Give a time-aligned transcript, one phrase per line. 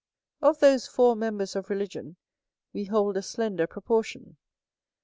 [0.41, 2.17] Of those four members of religion
[2.73, 4.37] we hold a slender proportion.